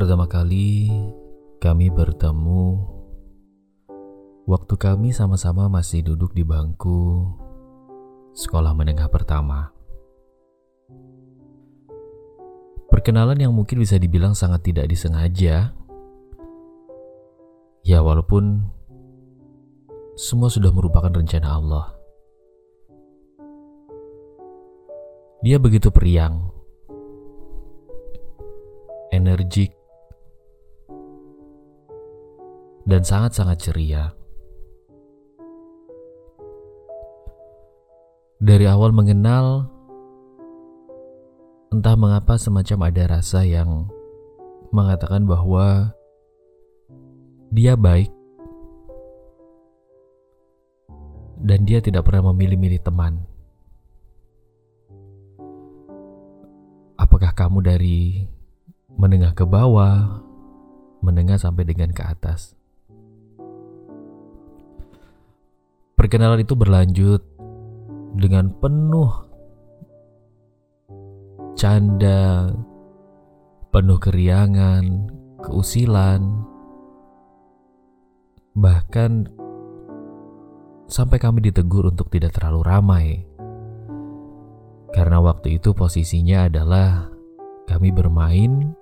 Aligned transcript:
Pertama 0.00 0.24
kali 0.24 0.88
kami 1.60 1.92
bertemu 1.92 2.88
waktu 4.48 4.74
kami 4.80 5.12
sama-sama 5.12 5.68
masih 5.68 6.00
duduk 6.00 6.32
di 6.32 6.40
bangku 6.40 7.28
sekolah 8.32 8.72
menengah 8.72 9.12
pertama. 9.12 9.68
Perkenalan 12.88 13.44
yang 13.44 13.52
mungkin 13.52 13.76
bisa 13.76 14.00
dibilang 14.00 14.32
sangat 14.32 14.72
tidak 14.72 14.88
disengaja. 14.88 15.76
Ya 17.84 17.98
walaupun 18.00 18.72
semua 20.16 20.48
sudah 20.48 20.72
merupakan 20.72 21.12
rencana 21.12 21.60
Allah. 21.60 21.92
Dia 25.44 25.60
begitu 25.60 25.92
periang, 25.92 26.48
energik, 29.12 29.79
dan 32.84 33.04
sangat-sangat 33.04 33.58
ceria. 33.60 34.12
Dari 38.40 38.64
awal 38.64 38.96
mengenal, 38.96 39.68
entah 41.68 41.92
mengapa 41.92 42.40
semacam 42.40 42.88
ada 42.88 43.20
rasa 43.20 43.44
yang 43.44 43.92
mengatakan 44.72 45.28
bahwa 45.28 45.92
dia 47.50 47.74
baik 47.76 48.08
dan 51.40 51.66
dia 51.66 51.82
tidak 51.82 52.06
pernah 52.06 52.32
memilih-milih 52.32 52.80
teman. 52.80 53.26
Apakah 57.00 57.32
kamu 57.32 57.64
dari 57.64 58.28
menengah 58.94 59.32
ke 59.32 59.48
bawah, 59.48 60.20
menengah 61.00 61.40
sampai 61.40 61.64
dengan 61.64 61.92
ke 61.96 62.04
atas? 62.04 62.59
Perkenalan 66.00 66.40
itu 66.40 66.56
berlanjut 66.56 67.20
dengan 68.16 68.48
penuh 68.56 69.12
canda, 71.52 72.48
penuh 73.68 74.00
keriangan, 74.00 75.12
keusilan, 75.44 76.24
bahkan 78.56 79.28
sampai 80.88 81.20
kami 81.20 81.44
ditegur 81.44 81.92
untuk 81.92 82.08
tidak 82.08 82.32
terlalu 82.32 82.60
ramai. 82.64 83.06
Karena 84.96 85.20
waktu 85.20 85.60
itu 85.60 85.76
posisinya 85.76 86.48
adalah 86.48 87.12
kami 87.68 87.92
bermain 87.92 88.72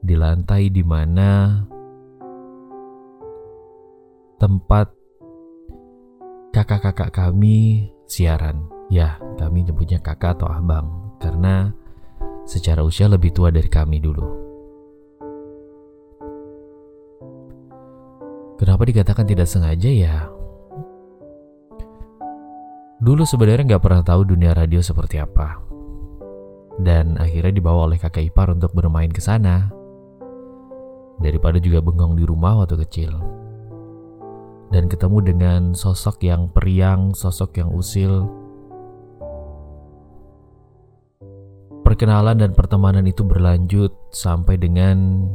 di 0.00 0.16
lantai 0.16 0.72
di 0.72 0.80
mana 0.80 1.60
tempat 4.40 5.01
kakak-kakak 6.52 7.10
kami 7.10 7.88
siaran. 8.04 8.68
Ya, 8.92 9.16
kami 9.40 9.64
nyebutnya 9.64 10.04
kakak 10.04 10.36
atau 10.36 10.52
abang 10.52 11.16
karena 11.16 11.72
secara 12.44 12.84
usia 12.84 13.08
lebih 13.08 13.32
tua 13.32 13.48
dari 13.48 13.72
kami 13.72 14.04
dulu. 14.04 14.28
Kenapa 18.60 18.84
dikatakan 18.84 19.26
tidak 19.26 19.48
sengaja 19.48 19.90
ya? 19.90 20.28
Dulu 23.02 23.26
sebenarnya 23.26 23.74
nggak 23.74 23.82
pernah 23.82 24.04
tahu 24.04 24.22
dunia 24.22 24.54
radio 24.54 24.78
seperti 24.78 25.18
apa. 25.18 25.58
Dan 26.78 27.18
akhirnya 27.18 27.58
dibawa 27.58 27.90
oleh 27.90 27.98
kakak 27.98 28.28
ipar 28.28 28.52
untuk 28.52 28.70
bermain 28.76 29.10
ke 29.10 29.18
sana. 29.18 29.72
Daripada 31.18 31.58
juga 31.58 31.82
bengong 31.82 32.14
di 32.14 32.22
rumah 32.28 32.62
waktu 32.62 32.78
kecil 32.86 33.41
dan 34.72 34.88
ketemu 34.88 35.18
dengan 35.20 35.60
sosok 35.76 36.24
yang 36.24 36.48
periang, 36.48 37.12
sosok 37.12 37.60
yang 37.60 37.68
usil. 37.76 38.24
Perkenalan 41.84 42.40
dan 42.40 42.56
pertemanan 42.56 43.04
itu 43.04 43.20
berlanjut 43.20 43.92
sampai 44.16 44.56
dengan 44.56 45.28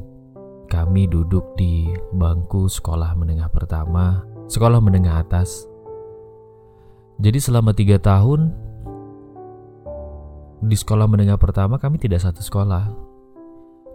kami 0.67 1.05
duduk 1.05 1.53
di 1.53 1.85
bangku 2.17 2.65
sekolah 2.65 3.13
menengah 3.13 3.45
pertama, 3.53 4.25
sekolah 4.49 4.81
menengah 4.81 5.21
atas. 5.21 5.69
Jadi 7.21 7.37
selama 7.37 7.77
tiga 7.77 8.01
tahun 8.01 8.49
di 10.65 10.73
sekolah 10.73 11.05
menengah 11.05 11.37
pertama 11.37 11.77
kami 11.77 12.01
tidak 12.01 12.25
satu 12.25 12.41
sekolah. 12.41 12.89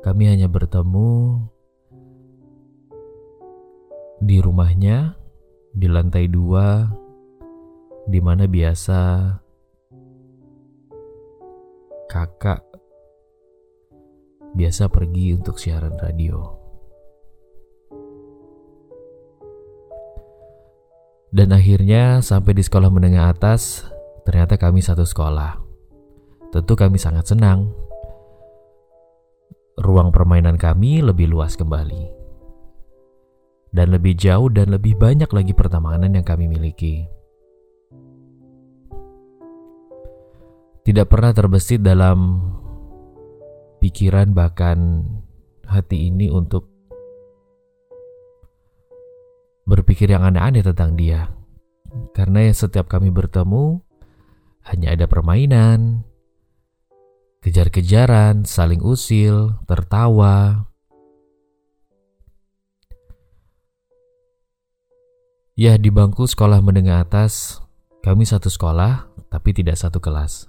Kami 0.07 0.31
hanya 0.31 0.47
bertemu 0.47 1.43
di 4.23 4.39
rumahnya 4.39 5.22
di 5.73 5.89
lantai 5.89 6.29
dua, 6.29 6.85
di 8.05 8.21
mana 8.21 8.45
biasa 8.45 9.01
kakak 12.13 12.61
biasa 14.53 14.93
pergi 14.93 15.33
untuk 15.33 15.57
siaran 15.57 15.97
radio. 15.97 16.61
Dan 21.33 21.57
akhirnya 21.57 22.21
sampai 22.21 22.53
di 22.53 22.61
sekolah 22.61 22.93
menengah 22.93 23.33
atas, 23.33 23.89
ternyata 24.29 24.61
kami 24.61 24.85
satu 24.85 25.09
sekolah. 25.09 25.57
Tentu 26.53 26.77
kami 26.77 27.01
sangat 27.01 27.33
senang. 27.33 27.73
Ruang 29.81 30.13
permainan 30.13 30.61
kami 30.61 31.01
lebih 31.01 31.33
luas 31.33 31.57
kembali 31.57 32.22
dan 33.73 33.89
lebih 33.89 34.15
jauh 34.15 34.53
dan 34.53 34.69
lebih 34.69 35.01
banyak 35.01 35.29
lagi 35.33 35.57
pertemanan 35.57 36.13
yang 36.13 36.25
kami 36.29 36.45
miliki. 36.45 37.09
Tidak 40.85 41.07
pernah 41.09 41.33
terbesit 41.33 41.81
dalam 41.81 42.43
pikiran 43.81 44.37
bahkan 44.37 45.09
hati 45.65 46.13
ini 46.13 46.29
untuk 46.29 46.69
berpikir 49.65 50.13
yang 50.13 50.27
aneh-aneh 50.27 50.61
tentang 50.61 50.93
dia. 50.99 51.33
Karena 52.13 52.53
setiap 52.53 52.93
kami 52.93 53.09
bertemu 53.09 53.81
hanya 54.69 54.95
ada 54.95 55.07
permainan, 55.09 56.05
kejar-kejaran, 57.43 58.43
saling 58.43 58.83
usil, 58.83 59.65
tertawa, 59.67 60.67
Ya, 65.53 65.77
di 65.77 65.93
bangku 65.93 66.25
sekolah 66.25 66.65
menengah 66.65 67.05
atas, 67.05 67.61
kami 68.01 68.25
satu 68.25 68.49
sekolah, 68.49 69.13
tapi 69.29 69.53
tidak 69.53 69.77
satu 69.77 70.01
kelas. 70.01 70.49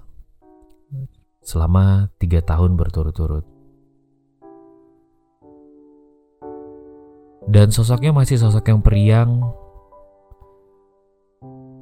Selama 1.43 2.07
tiga 2.23 2.39
tahun 2.39 2.79
berturut-turut. 2.79 3.43
Dan 7.51 7.75
sosoknya 7.75 8.15
masih 8.15 8.39
sosok 8.39 8.63
yang 8.71 8.79
periang, 8.79 9.43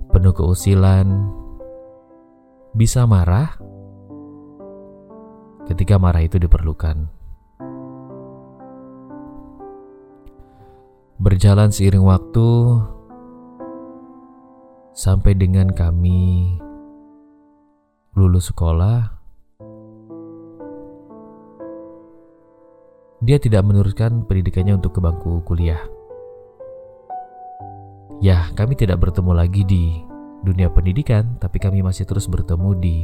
penuh 0.09 0.33
keusilan, 0.33 1.29
bisa 2.73 3.05
marah 3.05 3.53
ketika 5.69 6.01
marah 6.01 6.25
itu 6.25 6.41
diperlukan. 6.41 7.05
Berjalan 11.21 11.69
seiring 11.69 12.01
waktu, 12.01 12.49
sampai 15.01 15.33
dengan 15.33 15.65
kami 15.73 16.61
lulus 18.13 18.53
sekolah, 18.53 19.09
dia 23.25 23.41
tidak 23.41 23.65
meneruskan 23.65 24.29
pendidikannya 24.29 24.77
untuk 24.77 24.93
ke 24.93 25.01
bangku 25.01 25.41
kuliah. 25.41 25.81
Ya, 28.21 28.53
kami 28.53 28.77
tidak 28.77 29.01
bertemu 29.01 29.33
lagi 29.33 29.65
di 29.65 30.05
dunia 30.45 30.69
pendidikan, 30.69 31.41
tapi 31.41 31.57
kami 31.57 31.81
masih 31.81 32.05
terus 32.05 32.29
bertemu 32.29 32.69
di 32.77 32.97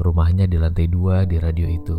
rumahnya 0.00 0.48
di 0.48 0.56
lantai 0.56 0.88
dua 0.88 1.28
di 1.28 1.36
radio 1.36 1.68
itu. 1.68 1.98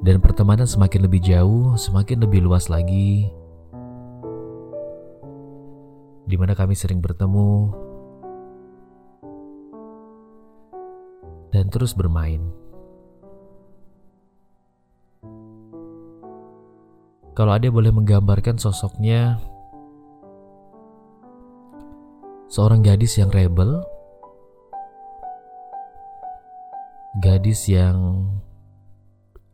Dan 0.00 0.24
pertemanan 0.24 0.64
semakin 0.64 1.04
lebih 1.04 1.20
jauh, 1.20 1.76
semakin 1.76 2.24
lebih 2.24 2.44
luas 2.48 2.72
lagi, 2.72 3.28
di 6.24 6.36
mana 6.40 6.56
kami 6.56 6.72
sering 6.72 7.04
bertemu 7.04 7.72
dan 11.52 11.68
terus 11.68 11.92
bermain. 11.92 12.40
Kalau 17.34 17.50
ada 17.50 17.66
boleh 17.66 17.90
menggambarkan 17.90 18.62
sosoknya 18.62 19.42
seorang 22.46 22.80
gadis 22.86 23.18
yang 23.18 23.34
rebel 23.34 23.82
Gadis 27.14 27.70
yang 27.70 28.26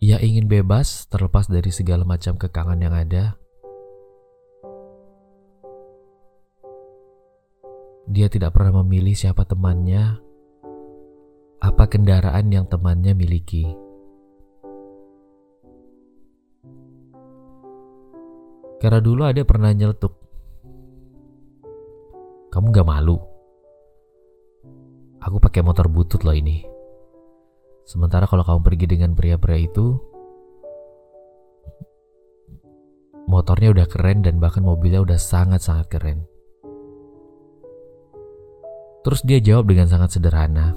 ia 0.01 0.17
ingin 0.17 0.49
bebas 0.49 1.05
terlepas 1.13 1.45
dari 1.45 1.69
segala 1.69 2.09
macam 2.09 2.41
kekangan 2.41 2.81
yang 2.81 2.97
ada. 2.97 3.37
Dia 8.11 8.27
tidak 8.27 8.59
pernah 8.59 8.83
memilih 8.83 9.15
siapa 9.15 9.47
temannya, 9.47 10.19
apa 11.63 11.85
kendaraan 11.87 12.51
yang 12.51 12.67
temannya 12.67 13.15
miliki. 13.15 13.71
Karena 18.83 18.99
dulu 18.99 19.23
ada 19.23 19.47
pernah 19.47 19.71
nyeletuk. 19.71 20.11
Kamu 22.51 22.75
gak 22.75 22.89
malu? 22.89 23.15
Aku 25.23 25.39
pakai 25.39 25.63
motor 25.63 25.87
butut 25.87 26.27
loh 26.27 26.35
ini. 26.35 26.67
Sementara 27.87 28.27
kalau 28.27 28.43
kamu 28.43 28.61
pergi 28.67 28.87
dengan 28.91 29.15
pria-pria 29.15 29.71
itu, 29.71 29.95
motornya 33.31 33.71
udah 33.71 33.87
keren 33.87 34.27
dan 34.27 34.43
bahkan 34.43 34.67
mobilnya 34.67 34.99
udah 34.99 35.21
sangat-sangat 35.21 35.87
keren. 35.87 36.30
Terus 39.01 39.21
dia 39.25 39.41
jawab 39.41 39.73
dengan 39.73 39.89
sangat 39.89 40.17
sederhana. 40.17 40.77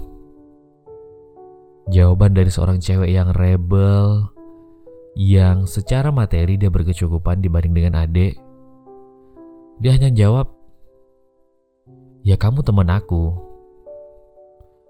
Jawaban 1.92 2.32
dari 2.32 2.48
seorang 2.48 2.80
cewek 2.80 3.12
yang 3.12 3.36
rebel, 3.36 4.32
yang 5.20 5.68
secara 5.68 6.10
materi 6.10 6.56
dia 6.56 6.72
berkecukupan 6.72 7.44
dibanding 7.44 7.76
dengan 7.76 8.08
adik. 8.08 8.40
Dia 9.84 9.92
hanya 10.00 10.08
jawab, 10.16 10.48
Ya 12.24 12.40
kamu 12.40 12.64
teman 12.64 12.88
aku. 12.88 13.36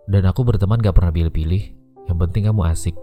Dan 0.05 0.29
aku 0.29 0.45
berteman 0.45 0.77
gak 0.77 0.93
pernah 0.93 1.09
pilih-pilih. 1.09 1.63
Yang 2.05 2.17
penting 2.29 2.45
kamu 2.45 2.61
asik. 2.69 2.95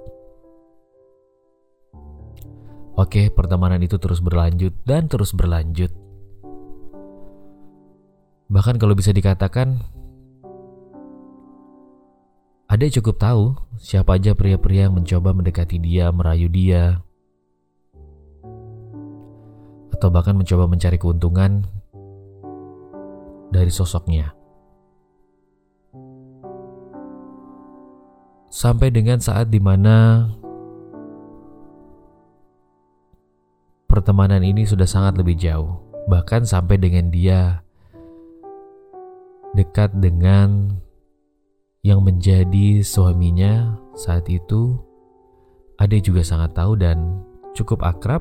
Oke, 2.94 3.26
pertemanan 3.34 3.82
itu 3.82 3.98
terus 3.98 4.22
berlanjut 4.22 4.70
dan 4.86 5.10
terus 5.10 5.34
berlanjut. 5.34 5.90
Bahkan 8.50 8.78
kalau 8.78 8.94
bisa 8.94 9.10
dikatakan, 9.10 9.82
ada 12.80 12.96
cukup 12.96 13.20
tahu 13.20 13.44
siapa 13.76 14.16
aja 14.16 14.32
pria-pria 14.32 14.88
yang 14.88 14.96
mencoba 14.96 15.36
mendekati 15.36 15.76
dia, 15.76 16.08
merayu 16.08 16.48
dia, 16.48 17.04
atau 19.92 20.08
bahkan 20.08 20.32
mencoba 20.32 20.64
mencari 20.64 20.96
keuntungan 20.96 21.68
dari 23.52 23.68
sosoknya. 23.68 24.40
sampai 28.50 28.90
dengan 28.90 29.22
saat 29.22 29.48
di 29.48 29.62
mana 29.62 30.26
pertemanan 33.86 34.42
ini 34.42 34.66
sudah 34.66 34.84
sangat 34.84 35.22
lebih 35.22 35.38
jauh, 35.38 35.80
bahkan 36.10 36.42
sampai 36.42 36.76
dengan 36.76 37.08
dia 37.08 37.62
dekat 39.54 39.94
dengan 39.96 40.76
yang 41.80 42.04
menjadi 42.04 42.84
suaminya 42.84 43.76
saat 43.96 44.28
itu. 44.28 44.76
Ade 45.80 46.04
juga 46.04 46.20
sangat 46.20 46.52
tahu 46.52 46.76
dan 46.76 47.24
cukup 47.56 47.80
akrab. 47.80 48.20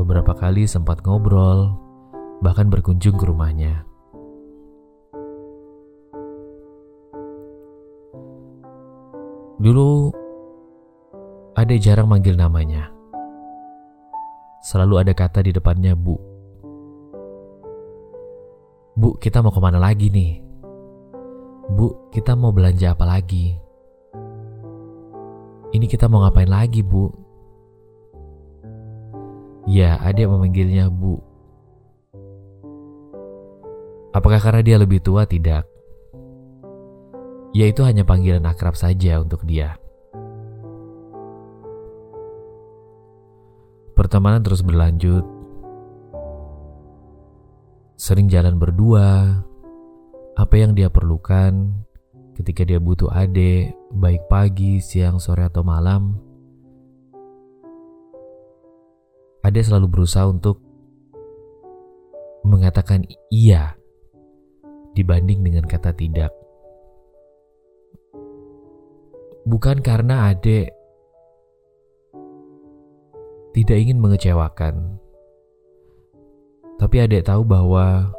Beberapa 0.00 0.32
kali 0.32 0.64
sempat 0.64 1.04
ngobrol, 1.04 1.76
bahkan 2.40 2.72
berkunjung 2.72 3.20
ke 3.20 3.24
rumahnya. 3.28 3.84
Dulu 9.60 10.08
Ade 11.52 11.76
jarang 11.76 12.08
manggil 12.08 12.32
namanya. 12.32 12.88
Selalu 14.64 15.04
ada 15.04 15.12
kata 15.12 15.44
di 15.44 15.52
depannya 15.52 15.92
Bu. 15.92 16.16
Bu, 18.96 19.20
kita 19.20 19.44
mau 19.44 19.52
ke 19.52 19.60
mana 19.60 19.76
lagi 19.76 20.08
nih? 20.08 20.49
Bu, 21.70 22.10
kita 22.10 22.34
mau 22.34 22.50
belanja 22.50 22.92
apa 22.92 23.06
lagi? 23.06 23.54
Ini 25.70 25.86
kita 25.86 26.10
mau 26.10 26.26
ngapain 26.26 26.50
lagi, 26.50 26.82
Bu? 26.82 27.08
Ya, 29.70 30.02
Ade 30.02 30.26
memanggilnya 30.26 30.90
Bu. 30.90 31.22
Apakah 34.10 34.42
karena 34.42 34.66
dia 34.66 34.76
lebih 34.82 34.98
tua? 34.98 35.22
Tidak 35.22 35.80
yaitu 37.50 37.82
hanya 37.82 38.06
panggilan 38.06 38.46
akrab 38.46 38.78
saja 38.78 39.18
untuk 39.18 39.42
dia. 39.42 39.74
Pertemanan 43.98 44.40
terus 44.40 44.64
berlanjut. 44.64 45.26
Sering 48.00 48.32
jalan 48.32 48.56
berdua. 48.56 49.44
Apa 50.38 50.54
yang 50.54 50.78
dia 50.78 50.86
perlukan 50.86 51.74
ketika 52.38 52.62
dia 52.62 52.78
butuh 52.78 53.10
adik, 53.10 53.74
baik 53.90 54.24
pagi, 54.30 54.78
siang, 54.78 55.18
sore, 55.18 55.44
atau 55.44 55.60
malam. 55.66 56.16
Ade 59.42 59.60
selalu 59.60 59.88
berusaha 59.90 60.28
untuk 60.28 60.62
mengatakan 62.44 63.04
iya 63.28 63.74
dibanding 64.94 65.44
dengan 65.44 65.64
kata 65.66 65.92
tidak. 65.96 66.32
Bukan 69.48 69.82
karena 69.82 70.30
adik 70.30 70.70
tidak 73.56 73.76
ingin 73.82 73.98
mengecewakan, 73.98 75.00
tapi 76.78 76.96
adik 77.02 77.26
tahu 77.26 77.42
bahwa 77.42 78.14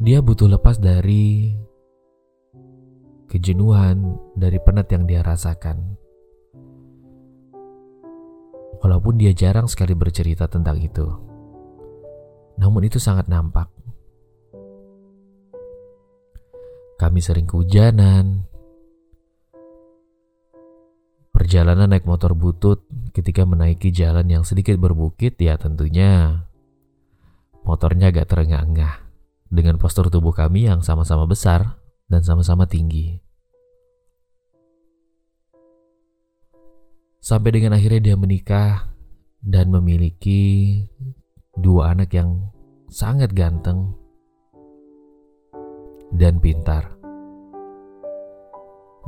dia 0.00 0.24
butuh 0.24 0.48
lepas 0.48 0.80
dari 0.80 1.52
kejenuhan, 3.28 4.16
dari 4.32 4.56
penat 4.56 4.88
yang 4.88 5.04
dia 5.04 5.20
rasakan. 5.20 6.00
Walaupun 8.80 9.20
dia 9.20 9.36
jarang 9.36 9.68
sekali 9.68 9.92
bercerita 9.92 10.48
tentang 10.48 10.80
itu, 10.80 11.04
namun 12.56 12.88
itu 12.88 12.96
sangat 12.96 13.28
nampak. 13.28 13.68
Kami 16.96 17.20
sering 17.20 17.44
kehujanan. 17.44 18.48
Perjalanan 21.28 21.92
naik 21.92 22.08
motor 22.08 22.32
butut 22.32 22.88
ketika 23.12 23.44
menaiki 23.44 23.92
jalan 23.92 24.24
yang 24.32 24.44
sedikit 24.48 24.80
berbukit 24.80 25.36
ya 25.40 25.56
tentunya 25.56 26.44
motornya 27.64 28.12
agak 28.12 28.28
terengah-engah 28.28 29.09
dengan 29.50 29.76
postur 29.82 30.06
tubuh 30.06 30.30
kami 30.30 30.70
yang 30.70 30.80
sama-sama 30.80 31.26
besar 31.26 31.76
dan 32.06 32.22
sama-sama 32.22 32.70
tinggi. 32.70 33.18
Sampai 37.20 37.52
dengan 37.52 37.76
akhirnya 37.76 38.00
dia 38.00 38.16
menikah 38.16 38.96
dan 39.44 39.68
memiliki 39.68 40.72
dua 41.58 41.92
anak 41.92 42.14
yang 42.16 42.48
sangat 42.88 43.34
ganteng 43.36 43.92
dan 46.14 46.40
pintar. 46.40 46.96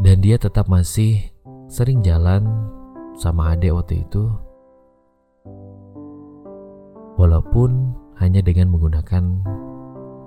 Dan 0.03 0.21
dia 0.21 0.37
tetap 0.37 0.67
masih 0.67 1.31
sering 1.71 2.03
jalan 2.03 2.45
sama 3.17 3.55
adik 3.55 3.73
waktu 3.73 4.03
itu. 4.03 4.29
Walaupun 7.17 7.95
hanya 8.19 8.41
dengan 8.43 8.73
menggunakan 8.73 9.25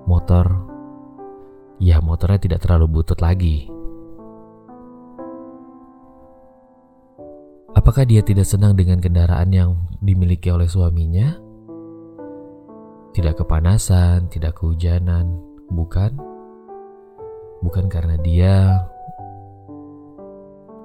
motor. 0.07 0.45
Ya 1.81 1.99
motornya 1.99 2.39
tidak 2.39 2.63
terlalu 2.63 3.01
butut 3.01 3.19
lagi. 3.19 3.67
Apakah 7.75 8.07
dia 8.07 8.23
tidak 8.23 8.47
senang 8.47 8.73
dengan 8.73 9.03
kendaraan 9.03 9.51
yang 9.51 9.75
dimiliki 9.99 10.47
oleh 10.49 10.65
suaminya? 10.65 11.35
Tidak 13.11 13.35
kepanasan, 13.35 14.31
tidak 14.31 14.57
kehujanan, 14.57 15.35
bukan? 15.67 16.35
bukan 17.65 17.89
karena 17.89 18.15
dia 18.21 18.85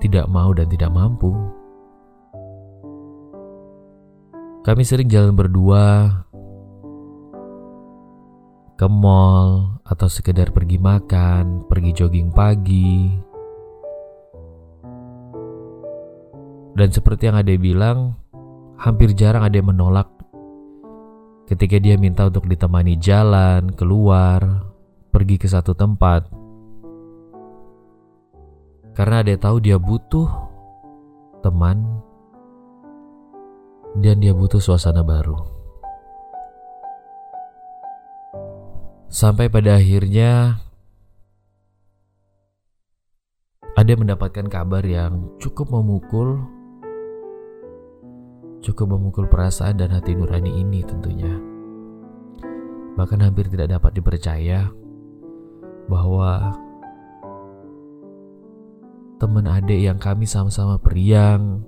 tidak 0.00 0.24
mau 0.32 0.48
dan 0.56 0.64
tidak 0.72 0.88
mampu. 0.88 1.36
Kami 4.64 4.82
sering 4.84 5.08
jalan 5.12 5.36
berdua 5.36 6.08
ke 8.80 8.88
mall 8.88 9.76
atau 9.84 10.08
sekedar 10.08 10.56
pergi 10.56 10.80
makan, 10.80 11.68
pergi 11.68 11.92
jogging 11.92 12.32
pagi. 12.32 13.12
Dan 16.72 16.88
seperti 16.88 17.28
yang 17.28 17.36
Ade 17.36 17.60
bilang, 17.60 18.16
hampir 18.80 19.12
jarang 19.12 19.44
yang 19.52 19.68
menolak 19.68 20.08
ketika 21.44 21.76
dia 21.76 22.00
minta 22.00 22.24
untuk 22.24 22.48
ditemani 22.48 22.96
jalan, 22.96 23.68
keluar, 23.76 24.64
pergi 25.12 25.36
ke 25.36 25.44
satu 25.44 25.76
tempat 25.76 26.30
Karena 28.96 29.20
Ade 29.20 29.36
tahu 29.36 29.60
dia 29.60 29.76
butuh 29.76 30.24
teman 31.44 32.00
dan 34.00 34.24
dia 34.24 34.32
butuh 34.32 34.56
suasana 34.56 35.04
baru. 35.04 35.59
Sampai 39.10 39.50
pada 39.50 39.74
akhirnya 39.74 40.62
Ade 43.74 43.98
mendapatkan 43.98 44.46
kabar 44.46 44.86
yang 44.86 45.34
cukup 45.42 45.66
memukul 45.74 46.38
cukup 48.62 48.86
memukul 48.94 49.26
perasaan 49.26 49.82
dan 49.82 49.90
hati 49.90 50.14
nurani 50.14 50.62
ini 50.62 50.86
tentunya. 50.86 51.32
Bahkan 52.94 53.18
hampir 53.26 53.50
tidak 53.50 53.74
dapat 53.74 53.98
dipercaya 53.98 54.70
bahwa 55.90 56.54
teman 59.18 59.50
adik 59.50 59.90
yang 59.90 59.98
kami 59.98 60.22
sama-sama 60.22 60.78
periang, 60.78 61.66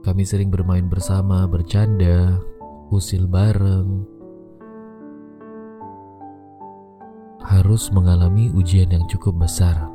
kami 0.00 0.24
sering 0.24 0.48
bermain 0.48 0.88
bersama, 0.88 1.44
bercanda, 1.44 2.40
usil 2.88 3.28
bareng, 3.28 4.17
harus 7.68 7.92
mengalami 7.92 8.48
ujian 8.56 8.88
yang 8.88 9.04
cukup 9.12 9.44
besar 9.44 9.92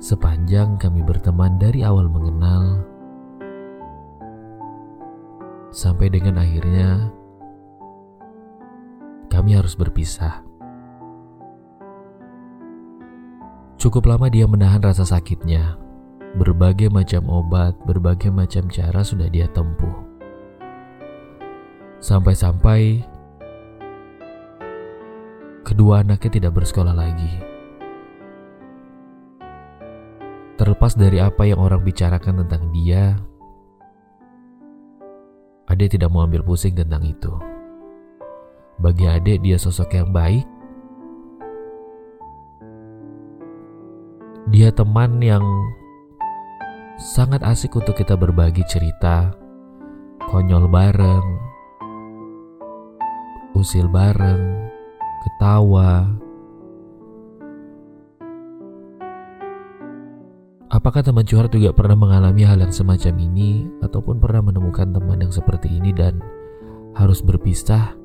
Sepanjang 0.00 0.80
kami 0.80 1.04
berteman 1.04 1.60
dari 1.60 1.84
awal 1.84 2.08
mengenal 2.08 2.80
sampai 5.68 6.08
dengan 6.08 6.40
akhirnya 6.40 7.12
kami 9.28 9.52
harus 9.52 9.76
berpisah. 9.76 10.40
Cukup 13.76 14.08
lama 14.08 14.32
dia 14.32 14.48
menahan 14.48 14.80
rasa 14.80 15.04
sakitnya. 15.04 15.76
Berbagai 16.40 16.88
macam 16.88 17.28
obat, 17.28 17.76
berbagai 17.84 18.32
macam 18.32 18.64
cara 18.72 19.04
sudah 19.04 19.28
dia 19.28 19.44
tempuh. 19.52 20.08
Sampai-sampai 22.00 23.17
kedua 25.68 26.00
anaknya 26.00 26.40
tidak 26.40 26.56
bersekolah 26.56 26.96
lagi. 26.96 27.28
Terlepas 30.56 30.96
dari 30.96 31.20
apa 31.20 31.44
yang 31.44 31.60
orang 31.60 31.84
bicarakan 31.84 32.42
tentang 32.42 32.72
dia, 32.72 33.20
Ade 35.68 35.92
tidak 35.92 36.08
mau 36.08 36.24
ambil 36.24 36.40
pusing 36.40 36.72
tentang 36.72 37.04
itu. 37.04 37.30
Bagi 38.80 39.04
Ade, 39.04 39.36
dia 39.36 39.60
sosok 39.60 39.92
yang 39.92 40.08
baik. 40.08 40.48
Dia 44.48 44.72
teman 44.72 45.20
yang 45.20 45.44
sangat 46.96 47.44
asik 47.44 47.76
untuk 47.76 47.92
kita 47.92 48.16
berbagi 48.16 48.64
cerita, 48.64 49.36
konyol 50.24 50.66
bareng, 50.72 51.28
usil 53.52 53.86
bareng, 53.92 54.67
ketawa, 55.24 56.18
Apakah 60.68 61.00
teman 61.00 61.24
curhat 61.24 61.48
juga 61.48 61.72
pernah 61.72 61.96
mengalami 61.96 62.44
hal 62.44 62.60
yang 62.60 62.68
semacam 62.68 63.16
ini 63.24 63.64
ataupun 63.80 64.20
pernah 64.20 64.44
menemukan 64.44 64.92
teman 64.92 65.16
yang 65.16 65.32
seperti 65.32 65.80
ini 65.80 65.96
dan 65.96 66.20
harus 66.92 67.24
berpisah? 67.24 67.96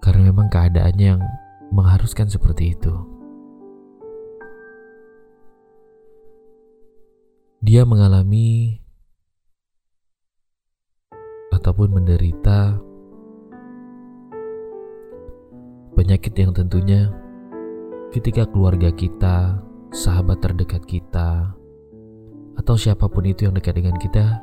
Karena 0.00 0.32
memang 0.32 0.48
keadaannya 0.48 1.06
yang 1.12 1.20
mengharuskan 1.68 2.32
seperti 2.32 2.72
itu. 2.72 2.90
Dia 7.60 7.84
mengalami 7.84 8.80
ataupun 11.52 12.00
menderita 12.00 12.80
penyakit 15.98 16.30
yang 16.38 16.54
tentunya 16.54 17.10
ketika 18.14 18.46
keluarga 18.46 18.94
kita, 18.94 19.58
sahabat 19.90 20.38
terdekat 20.38 20.86
kita, 20.86 21.50
atau 22.54 22.78
siapa 22.78 23.10
pun 23.10 23.26
itu 23.26 23.50
yang 23.50 23.54
dekat 23.58 23.82
dengan 23.82 23.98
kita, 23.98 24.38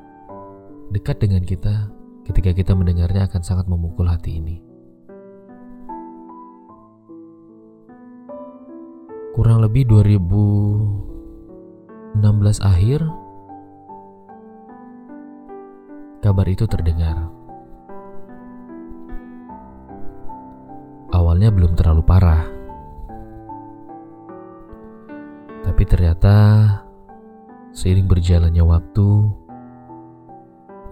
dekat 0.91 1.15
dengan 1.23 1.47
kita, 1.47 1.87
ketika 2.27 2.51
kita 2.51 2.75
mendengarnya 2.75 3.31
akan 3.31 3.39
sangat 3.39 3.71
memukul 3.71 4.03
hati 4.03 4.43
ini. 4.43 4.59
Kurang 9.31 9.63
lebih 9.63 9.87
2016 9.87 12.59
akhir, 12.59 12.99
kabar 16.19 16.47
itu 16.51 16.67
terdengar. 16.67 17.44
Awalnya 21.35 21.51
belum 21.51 21.75
terlalu 21.75 21.99
parah 22.07 22.47
Tapi 25.67 25.83
ternyata 25.83 26.35
seiring 27.75 28.07
berjalannya 28.07 28.63
waktu, 28.63 29.07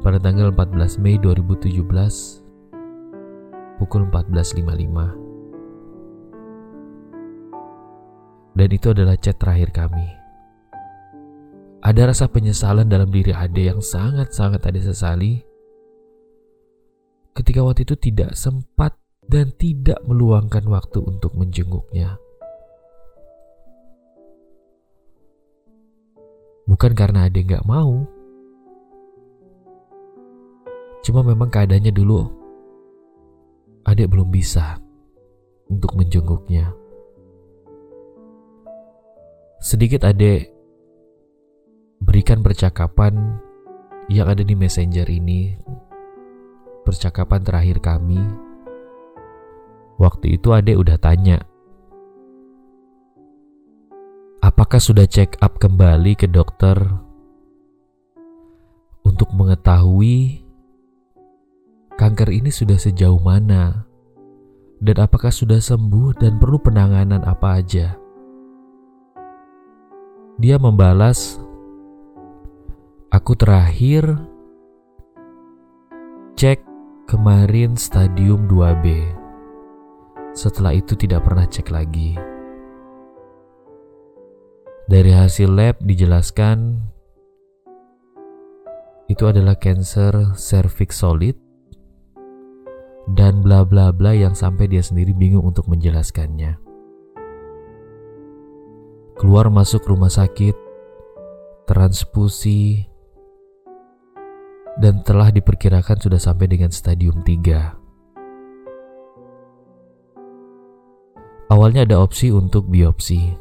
pada 0.04 0.20
tanggal 0.20 0.52
14 0.52 1.00
Mei 1.00 1.16
2017 1.16 2.39
pukul 3.80 4.12
14.55 4.12 5.30
Dan 8.60 8.76
itu 8.76 8.92
adalah 8.92 9.16
chat 9.16 9.40
terakhir 9.40 9.72
kami. 9.72 10.04
Ada 11.80 12.12
rasa 12.12 12.28
penyesalan 12.28 12.92
dalam 12.92 13.08
diri 13.08 13.32
Ade 13.32 13.72
yang 13.72 13.80
sangat-sangat 13.80 14.60
Ade 14.68 14.84
sesali 14.84 15.40
ketika 17.32 17.64
waktu 17.64 17.88
itu 17.88 17.96
tidak 17.96 18.36
sempat 18.36 19.00
dan 19.24 19.56
tidak 19.56 19.96
meluangkan 20.04 20.68
waktu 20.68 21.00
untuk 21.00 21.40
menjenguknya. 21.40 22.20
Bukan 26.68 26.92
karena 27.00 27.32
Ade 27.32 27.48
nggak 27.48 27.64
mau, 27.64 28.04
cuma 31.08 31.24
memang 31.24 31.48
keadaannya 31.48 31.96
dulu 31.96 32.39
Ade 33.88 34.06
belum 34.06 34.28
bisa 34.28 34.80
untuk 35.70 35.96
menjenguknya. 35.96 36.74
Sedikit 39.60 40.08
adek 40.08 40.52
berikan 42.00 42.42
percakapan 42.42 43.40
yang 44.10 44.28
ada 44.28 44.42
di 44.42 44.56
messenger 44.58 45.06
ini. 45.06 45.56
Percakapan 46.84 47.46
terakhir 47.46 47.78
kami. 47.84 48.20
Waktu 50.00 50.40
itu 50.40 50.56
adek 50.56 50.80
udah 50.80 50.98
tanya. 50.98 51.38
Apakah 54.40 54.80
sudah 54.80 55.06
check 55.06 55.38
up 55.44 55.60
kembali 55.60 56.16
ke 56.16 56.26
dokter 56.26 56.80
untuk 59.04 59.30
mengetahui 59.36 60.49
kanker 62.00 62.32
ini 62.32 62.48
sudah 62.48 62.80
sejauh 62.80 63.20
mana 63.20 63.84
dan 64.80 65.04
apakah 65.04 65.36
sudah 65.36 65.60
sembuh 65.60 66.16
dan 66.16 66.40
perlu 66.40 66.56
penanganan 66.64 67.28
apa 67.28 67.60
aja? 67.60 68.00
Dia 70.40 70.56
membalas, 70.56 71.36
"Aku 73.12 73.36
terakhir 73.36 74.16
Cek 76.40 76.64
kemarin 77.04 77.76
stadium 77.76 78.48
2B. 78.48 79.04
Setelah 80.32 80.72
itu 80.72 80.96
tidak 80.96 81.28
pernah 81.28 81.44
cek 81.44 81.68
lagi. 81.68 82.16
Dari 84.88 85.12
hasil 85.12 85.52
lab 85.52 85.84
dijelaskan 85.84 86.80
itu 89.12 89.28
adalah 89.28 89.60
cancer 89.60 90.32
cervix 90.40 91.04
solid 91.04 91.49
dan 93.18 93.42
bla 93.42 93.66
bla 93.66 93.90
bla 93.90 94.14
yang 94.14 94.38
sampai 94.38 94.70
dia 94.70 94.86
sendiri 94.86 95.18
bingung 95.18 95.50
untuk 95.50 95.66
menjelaskannya. 95.66 96.62
Keluar 99.18 99.52
masuk 99.52 99.84
rumah 99.84 100.08
sakit, 100.08 100.56
transfusi, 101.68 102.88
dan 104.80 105.04
telah 105.04 105.34
diperkirakan 105.34 106.00
sudah 106.00 106.22
sampai 106.22 106.48
dengan 106.48 106.72
stadium 106.72 107.20
3. 107.26 107.76
Awalnya 111.50 111.84
ada 111.90 111.98
opsi 112.00 112.30
untuk 112.30 112.70
biopsi. 112.70 113.34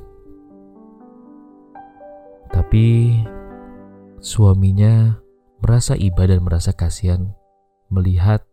Tapi 2.48 3.20
suaminya 4.18 5.20
merasa 5.60 5.92
iba 5.94 6.24
dan 6.24 6.40
merasa 6.40 6.72
kasihan 6.72 7.36
melihat 7.92 8.47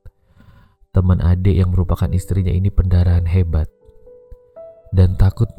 teman 0.95 1.19
adik 1.19 1.59
yang 1.59 1.75
merupakan 1.75 2.07
istrinya 2.15 2.55
ini 2.55 2.71
pendarahan 2.71 3.27
hebat 3.27 3.67
dan 4.95 5.19
takut 5.19 5.51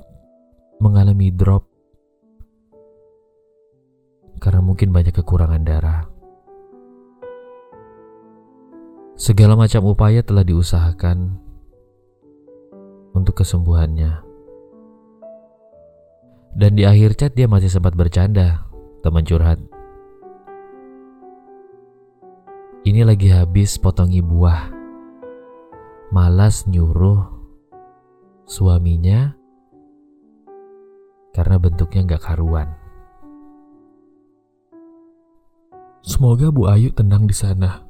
mengalami 0.80 1.28
drop 1.28 1.68
karena 4.40 4.64
mungkin 4.64 4.96
banyak 4.96 5.12
kekurangan 5.12 5.60
darah. 5.60 6.08
Segala 9.16 9.56
macam 9.56 9.84
upaya 9.88 10.24
telah 10.24 10.44
diusahakan 10.44 11.40
untuk 13.12 13.40
kesembuhannya. 13.40 14.24
Dan 16.56 16.80
di 16.80 16.88
akhir 16.88 17.16
chat 17.20 17.32
dia 17.36 17.44
masih 17.48 17.68
sempat 17.68 17.92
bercanda, 17.92 18.64
teman 19.04 19.24
curhat. 19.24 19.60
Ini 22.84 23.04
lagi 23.08 23.32
habis 23.32 23.76
potongi 23.76 24.20
buah. 24.20 24.75
Malas 26.16 26.64
nyuruh 26.64 27.28
suaminya 28.48 29.36
karena 31.36 31.60
bentuknya 31.60 32.08
nggak 32.08 32.24
karuan. 32.24 32.72
Semoga 36.00 36.48
Bu 36.48 36.72
Ayu 36.72 36.88
tenang 36.96 37.28
di 37.28 37.36
sana. 37.36 37.84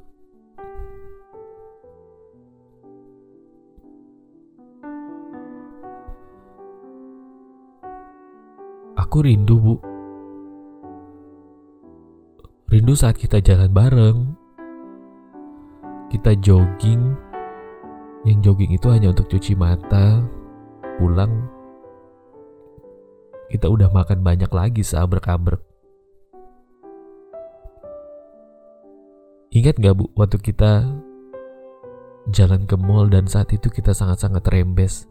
Aku 8.99 9.23
rindu, 9.23 9.55
Bu. 9.55 9.79
Rindu 12.67 12.91
saat 12.91 13.15
kita 13.15 13.39
jalan 13.39 13.71
bareng, 13.71 14.35
kita 16.11 16.35
jogging 16.43 17.26
yang 18.27 18.43
jogging 18.43 18.75
itu 18.75 18.91
hanya 18.91 19.15
untuk 19.15 19.31
cuci 19.31 19.55
mata 19.55 20.19
pulang. 20.99 21.47
Kita 23.47 23.71
udah 23.71 23.87
makan 23.87 24.19
banyak 24.19 24.51
lagi 24.51 24.83
seabrek-abrek. 24.83 25.63
Ingat 29.55 29.79
gak 29.79 29.95
bu 29.95 30.11
waktu 30.19 30.37
kita 30.43 30.83
jalan 32.35 32.67
ke 32.67 32.75
mall 32.75 33.07
dan 33.07 33.31
saat 33.31 33.47
itu 33.55 33.71
kita 33.71 33.95
sangat-sangat 33.95 34.43
rembes? 34.51 35.07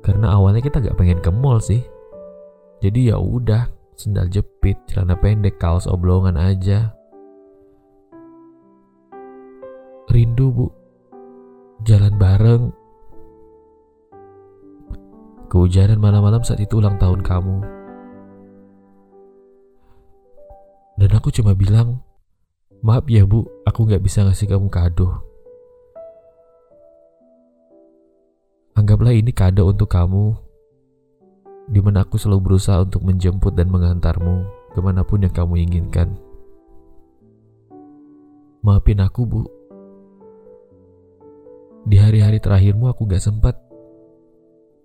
Karena 0.00 0.40
awalnya 0.40 0.64
kita 0.64 0.80
gak 0.80 0.96
pengen 0.96 1.20
ke 1.20 1.28
mall 1.28 1.60
sih. 1.60 1.84
Jadi 2.80 3.12
ya 3.12 3.20
udah 3.20 3.68
sendal 3.92 4.32
jepit 4.32 4.80
celana 4.88 5.20
pendek 5.20 5.60
kaos 5.60 5.84
oblongan 5.84 6.40
aja 6.40 6.96
Rindu 10.36 10.52
bu. 10.52 10.68
Jalan 11.88 12.12
bareng. 12.20 12.68
Kehujanan 15.48 15.96
malam-malam 15.96 16.44
saat 16.44 16.60
itu 16.60 16.76
ulang 16.76 17.00
tahun 17.00 17.24
kamu. 17.24 17.64
Dan 21.00 21.08
aku 21.16 21.32
cuma 21.32 21.56
bilang 21.56 22.04
Maaf 22.84 23.08
ya 23.08 23.24
bu, 23.24 23.48
aku 23.64 23.88
gak 23.88 24.04
bisa 24.04 24.28
ngasih 24.28 24.52
kamu 24.52 24.68
kado. 24.68 25.24
Anggaplah 28.76 29.16
ini 29.16 29.32
kado 29.32 29.72
untuk 29.72 29.88
kamu 29.88 30.36
Di 31.72 31.80
mana 31.80 32.04
aku 32.04 32.20
selalu 32.20 32.44
berusaha 32.44 32.84
untuk 32.84 33.08
menjemput 33.08 33.56
dan 33.56 33.72
mengantarmu 33.72 34.44
Ke 34.76 34.84
mana 34.84 35.00
pun 35.00 35.24
yang 35.24 35.32
kamu 35.32 35.64
inginkan. 35.64 36.12
Maafin 38.60 39.00
aku 39.00 39.24
bu 39.24 39.55
di 41.86 42.02
hari-hari 42.02 42.42
terakhirmu 42.42 42.90
aku 42.90 43.06
gak 43.06 43.22
sempat 43.22 43.54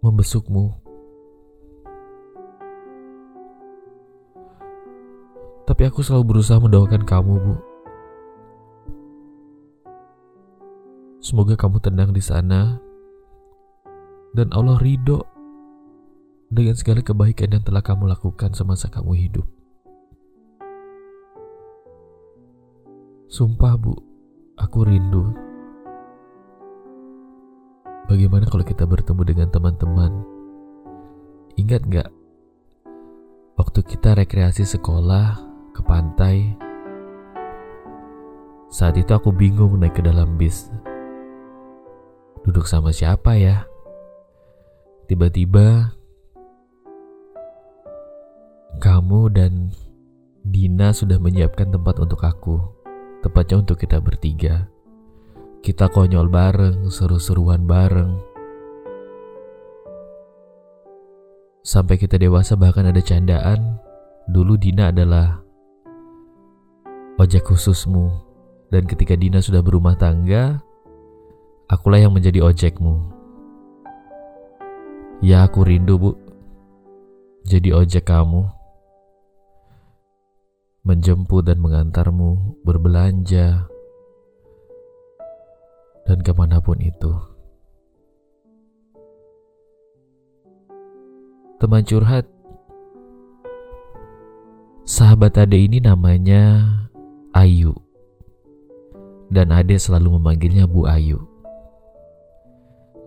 membesukmu. 0.06 0.70
Tapi 5.66 5.82
aku 5.90 6.06
selalu 6.06 6.38
berusaha 6.38 6.62
mendoakan 6.62 7.02
kamu, 7.02 7.34
Bu. 7.42 7.56
Semoga 11.22 11.58
kamu 11.58 11.78
tenang 11.82 12.12
di 12.14 12.22
sana 12.22 12.78
dan 14.38 14.50
Allah 14.54 14.78
ridho 14.78 15.26
dengan 16.54 16.78
segala 16.78 17.02
kebaikan 17.02 17.56
yang 17.56 17.64
telah 17.66 17.82
kamu 17.82 18.10
lakukan 18.14 18.54
semasa 18.54 18.90
kamu 18.94 19.18
hidup. 19.18 19.48
Sumpah, 23.32 23.74
Bu, 23.80 23.96
aku 24.60 24.86
rindu 24.86 25.51
Bagaimana 28.10 28.50
kalau 28.50 28.66
kita 28.66 28.88
bertemu 28.88 29.22
dengan 29.26 29.48
teman-teman? 29.52 30.12
Ingat 31.60 31.82
gak? 31.92 32.10
Waktu 33.60 33.80
kita 33.86 34.18
rekreasi 34.18 34.66
sekolah 34.66 35.38
ke 35.76 35.82
pantai, 35.86 36.58
saat 38.72 38.96
itu 38.96 39.12
aku 39.12 39.36
bingung 39.36 39.76
naik 39.78 40.00
ke 40.00 40.02
dalam 40.02 40.40
bis. 40.40 40.72
Duduk 42.42 42.66
sama 42.66 42.90
siapa 42.90 43.38
ya? 43.38 43.68
Tiba-tiba 45.06 45.92
kamu 48.82 49.22
dan 49.36 49.70
Dina 50.42 50.90
sudah 50.90 51.22
menyiapkan 51.22 51.70
tempat 51.70 52.02
untuk 52.02 52.24
aku, 52.26 52.58
tepatnya 53.22 53.62
untuk 53.62 53.78
kita 53.78 54.02
bertiga. 54.02 54.66
Kita 55.62 55.94
konyol 55.94 56.26
bareng, 56.26 56.90
seru-seruan 56.90 57.70
bareng. 57.70 58.18
Sampai 61.62 62.02
kita 62.02 62.18
dewasa 62.18 62.58
bahkan 62.58 62.90
ada 62.90 62.98
candaan, 62.98 63.78
dulu 64.26 64.58
Dina 64.58 64.90
adalah 64.90 65.38
ojek 67.22 67.46
khususmu. 67.46 68.10
Dan 68.74 68.90
ketika 68.90 69.14
Dina 69.14 69.38
sudah 69.38 69.62
berumah 69.62 69.94
tangga, 70.02 70.66
akulah 71.70 72.02
yang 72.02 72.18
menjadi 72.18 72.42
ojekmu. 72.42 72.98
Ya 75.22 75.46
aku 75.46 75.62
rindu 75.62 76.02
bu, 76.02 76.12
jadi 77.46 77.78
ojek 77.78 78.10
kamu. 78.10 78.50
Menjemput 80.90 81.46
dan 81.46 81.62
mengantarmu 81.62 82.58
berbelanja, 82.66 83.71
dan 86.06 86.20
ke 86.22 86.32
mana 86.34 86.58
pun 86.62 86.78
itu. 86.82 87.14
Teman 91.62 91.86
curhat, 91.86 92.26
sahabat 94.82 95.38
Ade 95.38 95.62
ini 95.62 95.78
namanya 95.78 96.66
Ayu, 97.38 97.78
dan 99.30 99.54
Ade 99.54 99.78
selalu 99.78 100.18
memanggilnya 100.18 100.66
Bu 100.66 100.90
Ayu. 100.90 101.22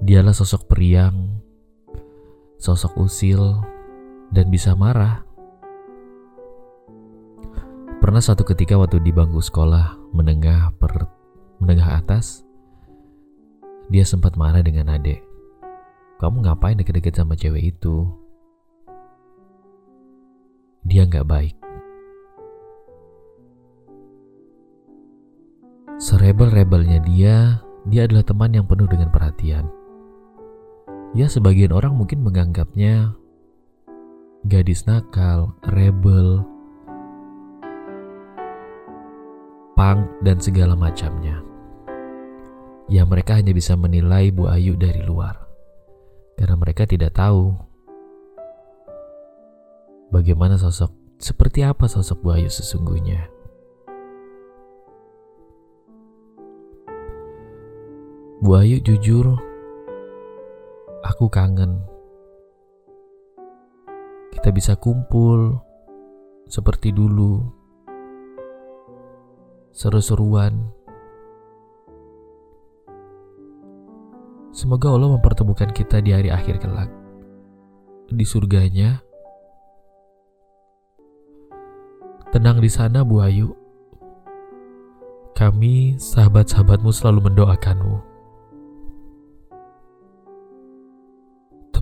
Dialah 0.07 0.37
sosok 0.37 0.71
periang, 0.71 1.43
sosok 2.63 2.95
usil, 3.03 3.59
dan 4.31 4.55
bisa 4.55 4.79
marah. 4.79 5.27
Pernah 7.99 8.21
suatu 8.23 8.45
ketika 8.47 8.79
waktu 8.79 9.01
di 9.03 9.11
bangku 9.11 9.41
sekolah 9.41 9.97
menengah 10.13 10.77
per 10.77 11.09
menengah 11.59 11.99
atas, 12.05 12.44
dia 13.93 14.05
sempat 14.05 14.39
marah 14.39 14.65
dengan 14.65 14.93
Ade. 14.93 15.21
Kamu 16.23 16.47
ngapain 16.47 16.79
deket-deket 16.79 17.21
sama 17.21 17.37
cewek 17.37 17.75
itu? 17.75 18.09
Dia 20.85 21.05
nggak 21.05 21.27
baik. 21.27 21.57
Serebel-rebelnya 26.01 27.01
dia, 27.07 27.65
dia 27.87 28.03
adalah 28.05 28.27
teman 28.27 28.51
yang 28.51 28.67
penuh 28.67 28.89
dengan 28.91 29.09
perhatian. 29.15 29.69
Ya, 31.15 31.31
sebagian 31.31 31.71
orang 31.71 31.95
mungkin 31.95 32.27
menganggapnya 32.27 33.15
gadis 34.45 34.85
nakal, 34.85 35.55
rebel, 35.71 36.43
punk, 39.79 40.05
dan 40.27 40.37
segala 40.43 40.75
macamnya. 40.75 41.54
Ya, 42.93 43.03
mereka 43.09 43.41
hanya 43.41 43.57
bisa 43.57 43.75
menilai 43.81 44.29
Bu 44.29 44.49
Ayu 44.49 44.77
dari 44.77 45.01
luar. 45.01 45.41
Karena 46.37 46.57
mereka 46.61 46.85
tidak 46.85 47.17
tahu 47.17 47.57
bagaimana 50.13 50.61
sosok, 50.61 50.93
seperti 51.17 51.65
apa 51.65 51.89
sosok 51.89 52.21
Bu 52.21 52.29
Ayu 52.37 52.51
sesungguhnya. 52.53 53.31
Bu 58.45 58.61
Ayu 58.61 58.77
jujur 58.85 59.41
Aku 61.05 61.29
kangen. 61.29 61.85
Kita 64.33 64.49
bisa 64.49 64.73
kumpul 64.81 65.61
seperti 66.49 66.97
dulu. 66.97 67.45
Seru-seruan. 69.77 70.84
Semoga 74.55 74.95
Allah 74.95 75.19
mempertemukan 75.19 75.75
kita 75.75 75.99
di 75.99 76.15
hari 76.15 76.31
akhir 76.31 76.63
kelak. 76.63 76.87
Di 78.07 78.23
surganya. 78.23 79.03
Tenang 82.31 82.63
di 82.63 82.71
sana, 82.71 83.03
Bu 83.03 83.19
Ayu. 83.19 83.51
Kami, 85.35 85.99
sahabat-sahabatmu 85.99 86.95
selalu 86.95 87.31
mendoakanmu. 87.31 88.15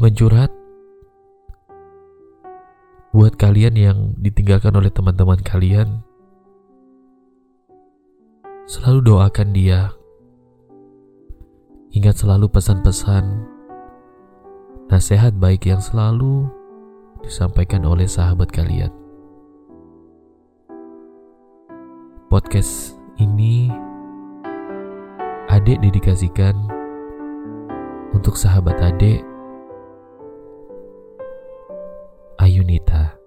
teman 0.02 0.18
curhat 0.18 0.50
buat 3.14 3.38
kalian 3.38 3.78
yang 3.78 3.98
ditinggalkan 4.18 4.74
oleh 4.74 4.90
teman-teman 4.90 5.38
kalian 5.46 6.02
selalu 8.66 9.14
doakan 9.14 9.54
dia 9.54 9.94
Ingat 11.92 12.24
selalu 12.24 12.48
pesan-pesan 12.48 13.24
nasihat 14.88 15.36
baik 15.36 15.68
yang 15.68 15.76
selalu 15.76 16.48
disampaikan 17.20 17.84
oleh 17.84 18.08
sahabat 18.08 18.48
kalian. 18.48 18.88
Podcast 22.32 22.96
ini 23.20 23.68
adik 25.52 25.84
dedikasikan 25.84 26.56
untuk 28.16 28.40
sahabat 28.40 28.80
adik 28.80 29.20
Ayunita. 32.40 33.21